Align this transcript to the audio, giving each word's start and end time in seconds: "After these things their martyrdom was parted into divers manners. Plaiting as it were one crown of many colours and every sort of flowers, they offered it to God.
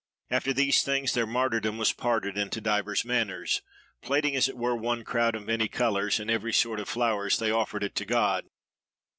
"After 0.31 0.51
these 0.51 0.81
things 0.81 1.13
their 1.13 1.27
martyrdom 1.27 1.77
was 1.77 1.93
parted 1.93 2.35
into 2.35 2.59
divers 2.59 3.05
manners. 3.05 3.61
Plaiting 4.01 4.35
as 4.35 4.49
it 4.49 4.57
were 4.57 4.75
one 4.75 5.03
crown 5.03 5.35
of 5.35 5.45
many 5.45 5.67
colours 5.67 6.19
and 6.19 6.31
every 6.31 6.53
sort 6.53 6.79
of 6.79 6.89
flowers, 6.89 7.37
they 7.37 7.51
offered 7.51 7.83
it 7.83 7.93
to 7.97 8.05
God. 8.05 8.45